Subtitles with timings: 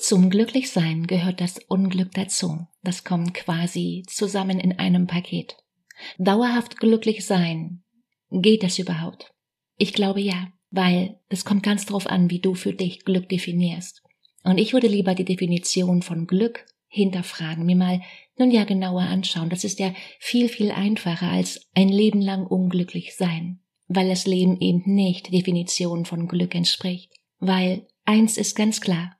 [0.00, 2.66] Zum Glücklichsein gehört das Unglück dazu.
[2.82, 5.58] Das kommt quasi zusammen in einem Paket.
[6.16, 7.82] Dauerhaft glücklich sein.
[8.30, 9.34] Geht das überhaupt?
[9.76, 14.02] Ich glaube ja, weil es kommt ganz drauf an, wie du für dich Glück definierst.
[14.42, 18.00] Und ich würde lieber die Definition von Glück hinterfragen, mir mal
[18.38, 19.50] nun ja genauer anschauen.
[19.50, 24.58] Das ist ja viel, viel einfacher als ein Leben lang unglücklich sein, weil das Leben
[24.62, 27.12] eben nicht Definition von Glück entspricht.
[27.38, 29.19] Weil eins ist ganz klar,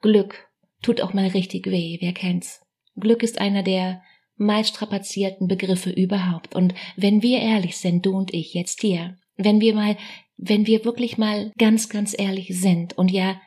[0.00, 0.48] Glück
[0.82, 2.60] tut auch mal richtig weh, wer kennt's?
[2.96, 4.02] Glück ist einer der
[4.36, 6.54] meist strapazierten Begriffe überhaupt.
[6.54, 9.96] Und wenn wir ehrlich sind, du und ich jetzt hier, wenn wir mal,
[10.36, 13.40] wenn wir wirklich mal ganz, ganz ehrlich sind, und ja,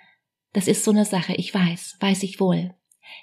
[0.53, 2.73] das ist so eine Sache, ich weiß, weiß ich wohl.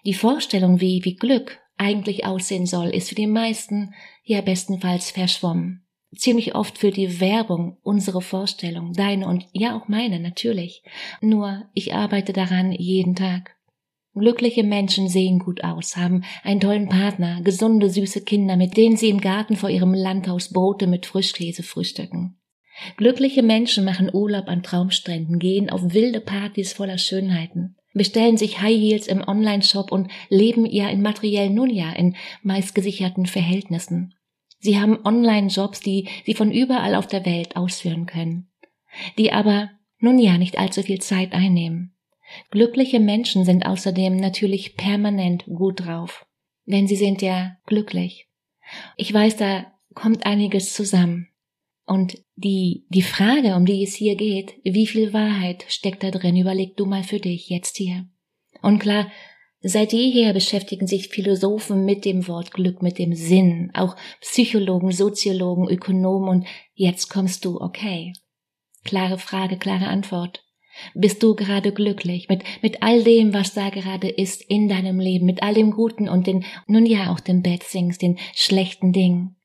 [0.05, 3.95] Die Vorstellung, wie, wie Glück eigentlich aussehen soll, ist für die meisten
[4.25, 5.83] ja bestenfalls verschwommen
[6.17, 10.83] ziemlich oft für die Werbung unsere Vorstellung, deine und ja auch meine natürlich.
[11.21, 13.57] Nur ich arbeite daran jeden Tag.
[14.15, 19.09] Glückliche Menschen sehen gut aus, haben einen tollen Partner, gesunde, süße Kinder, mit denen sie
[19.09, 22.39] im Garten vor ihrem Landhaus Brote mit Frischkäse frühstücken.
[22.99, 28.79] Glückliche Menschen machen Urlaub an Traumstränden, gehen auf wilde Partys voller Schönheiten, bestellen sich High
[28.79, 34.15] Heels im Online-Shop und leben ja in materiellen nun ja in meist gesicherten Verhältnissen.
[34.63, 38.49] Sie haben Online-Jobs, die sie von überall auf der Welt ausführen können,
[39.19, 41.97] die aber nun ja nicht allzu viel Zeit einnehmen.
[42.51, 46.27] Glückliche Menschen sind außerdem natürlich permanent gut drauf,
[46.65, 48.29] denn sie sind ja glücklich.
[48.97, 51.29] Ich weiß, da kommt einiges zusammen.
[51.85, 56.37] Und die, die Frage, um die es hier geht, wie viel Wahrheit steckt da drin,
[56.37, 58.07] überleg du mal für dich jetzt hier.
[58.63, 59.11] Und klar,
[59.63, 65.69] Seit jeher beschäftigen sich Philosophen mit dem Wort Glück, mit dem Sinn, auch Psychologen, Soziologen,
[65.69, 68.13] Ökonomen und jetzt kommst du, okay.
[68.85, 70.45] Klare Frage, klare Antwort.
[70.95, 75.27] Bist du gerade glücklich mit, mit all dem, was da gerade ist in deinem Leben,
[75.27, 79.37] mit all dem Guten und den, nun ja, auch den Bad Things, den schlechten Dingen,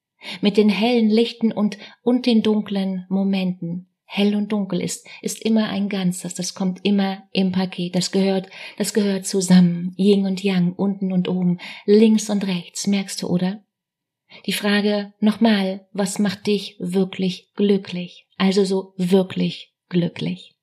[0.41, 3.87] mit den hellen Lichten und, und den dunklen Momenten?
[4.07, 8.49] Hell und dunkel ist, ist immer ein Ganzes, das kommt immer im Paket, das gehört,
[8.77, 13.63] das gehört zusammen, Yin und Yang, unten und oben, links und rechts, merkst du, oder?
[14.45, 18.27] Die Frage nochmal, was macht dich wirklich glücklich?
[18.37, 20.55] Also so wirklich glücklich.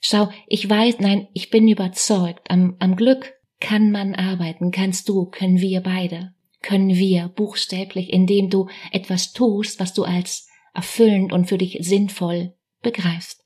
[0.00, 5.26] Schau, ich weiß, nein, ich bin überzeugt, am, am Glück kann man arbeiten, kannst du,
[5.26, 11.46] können wir beide, können wir buchstäblich, indem du etwas tust, was du als erfüllend und
[11.46, 13.44] für dich sinnvoll begreifst.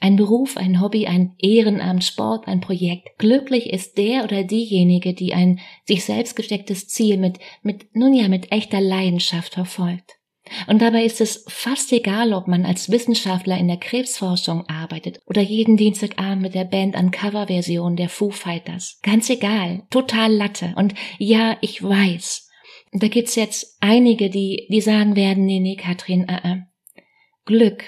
[0.00, 3.18] Ein Beruf, ein Hobby, ein Ehrenamt, Sport, ein Projekt.
[3.18, 8.28] Glücklich ist der oder diejenige, die ein sich selbst gestecktes Ziel mit, mit, nun ja,
[8.28, 10.16] mit echter Leidenschaft verfolgt.
[10.66, 15.42] Und dabei ist es fast egal, ob man als Wissenschaftler in der Krebsforschung arbeitet oder
[15.42, 18.98] jeden Dienstagabend mit der Band an Coverversion der Foo Fighters.
[19.02, 19.82] Ganz egal.
[19.90, 20.72] Total Latte.
[20.76, 22.48] Und ja, ich weiß.
[22.92, 26.62] Da gibt's jetzt einige, die, die sagen werden, nee, nee, Katrin, uh -uh.
[27.44, 27.84] Glück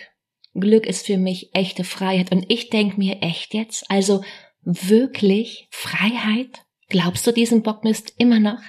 [0.55, 2.33] Glück ist für mich echte Freiheit.
[2.33, 4.23] Und ich denk mir echt jetzt, also
[4.65, 6.65] wirklich Freiheit?
[6.89, 8.61] Glaubst du diesen Bockmist immer noch?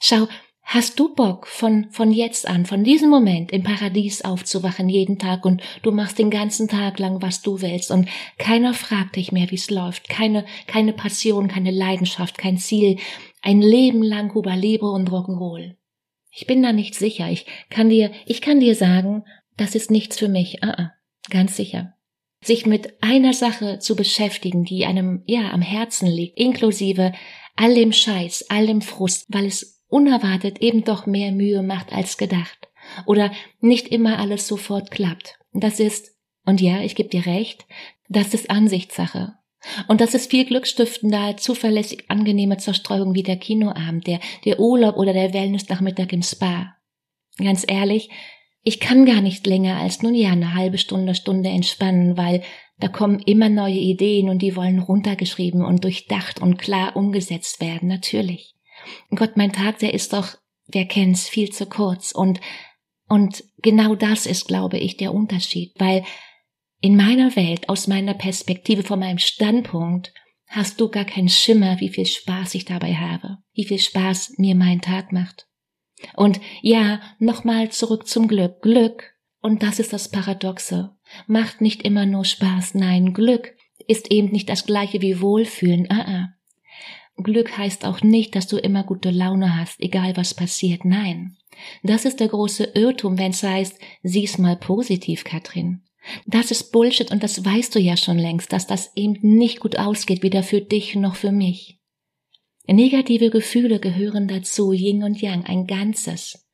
[0.00, 0.28] Schau,
[0.62, 5.44] hast du Bock von, von jetzt an, von diesem Moment im Paradies aufzuwachen jeden Tag
[5.44, 8.08] und du machst den ganzen Tag lang, was du willst und
[8.38, 10.08] keiner fragt dich mehr, wie's läuft.
[10.08, 12.98] Keine, keine Passion, keine Leidenschaft, kein Ziel.
[13.42, 15.74] Ein Leben lang Cuba Libre und Rock'n'Roll.
[16.30, 17.28] Ich bin da nicht sicher.
[17.30, 19.24] Ich kann dir, ich kann dir sagen,
[19.56, 20.62] das ist nichts für mich.
[20.64, 20.90] Uh -uh.
[21.30, 21.94] Ganz sicher.
[22.42, 27.12] Sich mit einer Sache zu beschäftigen, die einem ja am Herzen liegt, inklusive
[27.56, 32.18] all dem Scheiß, all dem Frust, weil es unerwartet eben doch mehr Mühe macht als
[32.18, 32.68] gedacht.
[33.06, 35.38] Oder nicht immer alles sofort klappt.
[35.52, 37.64] Das ist, und ja, ich gebe dir recht,
[38.08, 39.34] das ist Ansichtssache.
[39.88, 45.14] Und das ist viel glückstiftender, zuverlässig angenehme Zerstreuung wie der Kinoabend, der, der Urlaub oder
[45.14, 46.76] der Wellnessnachmittag im Spa.
[47.38, 48.10] ganz ehrlich,
[48.64, 52.42] ich kann gar nicht länger als nun ja eine halbe Stunde, Stunde entspannen, weil
[52.78, 57.88] da kommen immer neue Ideen und die wollen runtergeschrieben und durchdacht und klar umgesetzt werden,
[57.88, 58.54] natürlich.
[59.14, 62.40] Gott, mein Tag, der ist doch, wer kennt's, viel zu kurz und,
[63.06, 66.02] und genau das ist, glaube ich, der Unterschied, weil
[66.80, 70.12] in meiner Welt, aus meiner Perspektive, von meinem Standpunkt,
[70.46, 74.54] hast du gar keinen Schimmer, wie viel Spaß ich dabei habe, wie viel Spaß mir
[74.54, 75.46] mein Tag macht.
[76.16, 78.62] Und ja, nochmal zurück zum Glück.
[78.62, 80.90] Glück, und das ist das Paradoxe,
[81.26, 82.74] macht nicht immer nur Spaß.
[82.74, 83.54] Nein, Glück
[83.86, 85.90] ist eben nicht das gleiche wie Wohlfühlen.
[85.90, 86.28] Ah, ah.
[87.22, 90.84] Glück heißt auch nicht, dass du immer gute Laune hast, egal was passiert.
[90.84, 91.36] Nein.
[91.82, 95.82] Das ist der große Irrtum, wenn es heißt, sieh's mal positiv, Katrin.
[96.26, 99.78] Das ist Bullshit und das weißt du ja schon längst, dass das eben nicht gut
[99.78, 101.78] ausgeht, weder für dich noch für mich.
[102.66, 106.44] Negative Gefühle gehören dazu, Yin und Yang, ein Ganzes.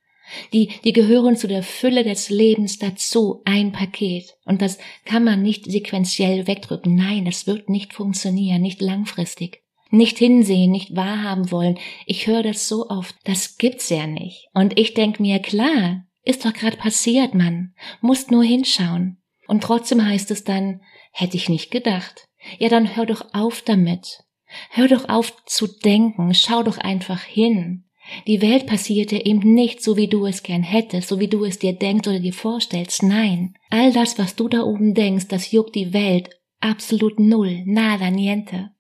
[0.53, 4.37] Die, die gehören zu der Fülle des Lebens dazu, ein Paket.
[4.45, 6.95] Und das kann man nicht sequenziell wegdrücken.
[6.95, 9.63] Nein, das wird nicht funktionieren, nicht langfristig.
[9.91, 11.79] Nicht hinsehen, nicht wahrhaben wollen.
[12.07, 13.17] Ich höre das so oft.
[13.25, 14.47] Das gibt's ja nicht.
[14.55, 17.75] Und ich denk mir, klar, ist doch gerade passiert, Mann.
[18.01, 19.21] Musst nur hinschauen.
[19.49, 20.81] Und trotzdem heißt es dann,
[21.13, 22.29] hätte ich nicht gedacht.
[22.59, 24.21] Ja, dann hör doch auf damit.
[24.71, 27.85] Hör doch auf zu denken, schau doch einfach hin.
[28.27, 31.59] Die Welt passierte eben nicht so, wie du es gern hättest, so wie du es
[31.59, 33.03] dir denkst oder dir vorstellst.
[33.03, 36.31] Nein, all das, was du da oben denkst, das juckt die Welt
[36.61, 38.71] absolut null, nada, niente.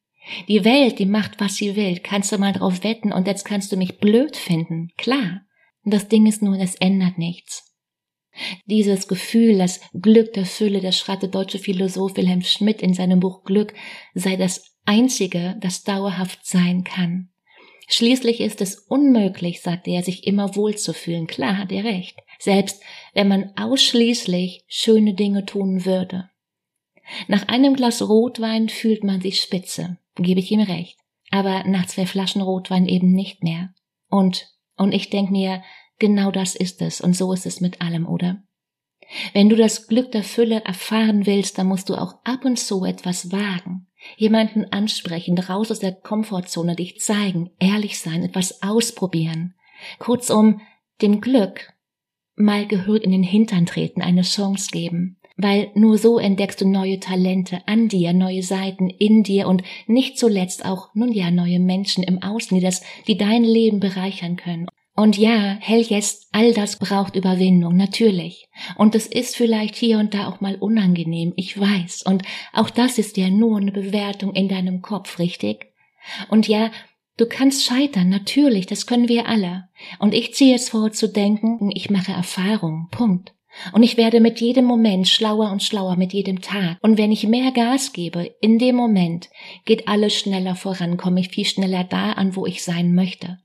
[0.48, 3.72] Die Welt, die macht, was sie will, kannst du mal drauf wetten und jetzt kannst
[3.72, 5.42] du mich blöd finden, klar.
[5.84, 7.74] Das Ding ist nur, es ändert nichts.
[8.66, 13.20] Dieses Gefühl, das Glück der Fülle, das schreibt der deutsche Philosoph Wilhelm Schmidt in seinem
[13.20, 13.74] Buch Glück,
[14.14, 17.28] sei das einzige, das dauerhaft sein kann.
[17.86, 21.28] Schließlich ist es unmöglich, sagte er, sich immer wohl zu fühlen.
[21.28, 22.18] Klar hat er recht.
[22.40, 22.82] Selbst
[23.14, 26.28] wenn man ausschließlich schöne Dinge tun würde.
[27.28, 30.98] Nach einem Glas Rotwein fühlt man sich spitze, gebe ich ihm recht.
[31.30, 33.72] Aber nach zwei Flaschen Rotwein eben nicht mehr.
[34.08, 35.62] Und, und ich denk mir,
[36.00, 38.42] genau das ist es, und so ist es mit allem, oder?
[39.32, 42.84] Wenn du das Glück der Fülle erfahren willst, dann musst du auch ab und zu
[42.84, 43.86] etwas wagen.
[44.16, 49.54] Jemanden ansprechen, raus aus der Komfortzone, dich zeigen, ehrlich sein, etwas ausprobieren.
[49.98, 50.60] Kurzum,
[51.02, 51.72] dem Glück
[52.36, 55.16] mal gehört in den Hintern treten, eine Chance geben.
[55.36, 60.18] Weil nur so entdeckst du neue Talente an dir, neue Seiten in dir und nicht
[60.18, 64.66] zuletzt auch, nun ja, neue Menschen im Außen, die das, die dein Leben bereichern können.
[65.00, 68.50] Und ja, hell yes, all das braucht Überwindung, natürlich.
[68.76, 72.02] Und es ist vielleicht hier und da auch mal unangenehm, ich weiß.
[72.02, 75.72] Und auch das ist ja nur eine Bewertung in deinem Kopf, richtig?
[76.28, 76.70] Und ja,
[77.16, 79.70] du kannst scheitern, natürlich, das können wir alle.
[80.00, 83.32] Und ich ziehe es vor zu denken, ich mache Erfahrung, Punkt.
[83.72, 86.76] Und ich werde mit jedem Moment schlauer und schlauer mit jedem Tag.
[86.82, 89.30] Und wenn ich mehr Gas gebe, in dem Moment,
[89.64, 93.38] geht alles schneller voran, komme ich viel schneller da an, wo ich sein möchte.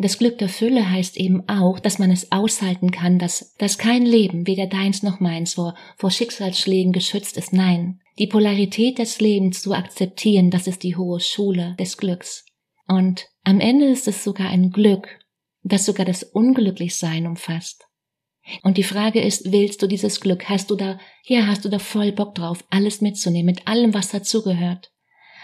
[0.00, 4.06] Das Glück der Fülle heißt eben auch, dass man es aushalten kann, dass, dass kein
[4.06, 7.52] Leben, weder deins noch meins, vor, vor Schicksalsschlägen geschützt ist.
[7.52, 12.46] Nein, die Polarität des Lebens zu akzeptieren, das ist die hohe Schule des Glücks.
[12.86, 15.08] Und am Ende ist es sogar ein Glück,
[15.64, 17.84] das sogar das Unglücklichsein umfasst.
[18.62, 20.48] Und die Frage ist, willst du dieses Glück?
[20.48, 24.10] Hast du da, ja, hast du da voll Bock drauf, alles mitzunehmen, mit allem, was
[24.10, 24.92] dazugehört?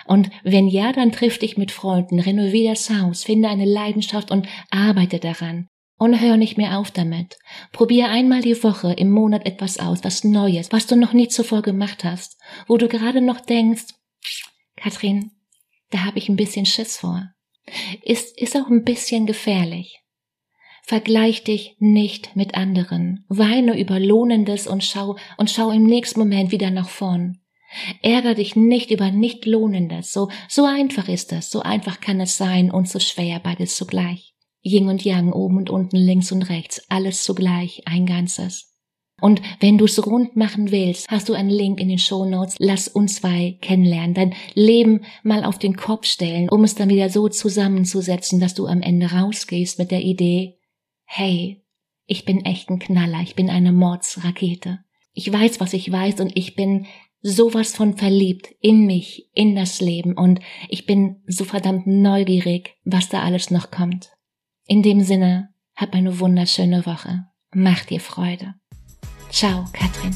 [0.06, 4.46] Und wenn ja, dann triff dich mit Freunden, renovier das Haus, finde eine Leidenschaft und
[4.70, 5.68] arbeite daran.
[5.96, 7.38] Und hör nicht mehr auf damit.
[7.72, 11.62] Probier einmal die Woche im Monat etwas aus, was Neues, was du noch nie zuvor
[11.62, 13.94] gemacht hast, wo du gerade noch denkst,
[14.76, 15.30] Katrin,
[15.90, 17.30] da habe ich ein bisschen Schiss vor.
[18.02, 20.00] Ist, ist auch ein bisschen gefährlich.
[20.82, 23.24] Vergleich dich nicht mit anderen.
[23.28, 27.40] Weine über Lohnendes und schau, und schau im nächsten Moment wieder nach vorn.
[28.02, 30.12] Ärger dich nicht über nicht Lohnendes.
[30.12, 34.34] So, so einfach ist es, so einfach kann es sein und so schwer beides zugleich.
[34.62, 38.74] Yin und Yang, oben und unten, links und rechts, alles zugleich, ein Ganzes.
[39.20, 42.56] Und wenn du's rund machen willst, hast du einen Link in den Show Notes.
[42.58, 47.08] Lass uns zwei kennenlernen, dein Leben mal auf den Kopf stellen, um es dann wieder
[47.08, 50.58] so zusammenzusetzen, dass du am Ende rausgehst mit der Idee,
[51.04, 51.62] hey,
[52.06, 54.80] ich bin echt ein Knaller, ich bin eine Mordsrakete.
[55.12, 56.86] Ich weiß, was ich weiß und ich bin
[57.24, 63.08] sowas von verliebt in mich, in das Leben und ich bin so verdammt neugierig, was
[63.08, 64.12] da alles noch kommt.
[64.66, 67.24] In dem Sinne, hab eine wunderschöne Woche.
[67.54, 68.54] Mach dir Freude.
[69.30, 70.14] Ciao, Katrin.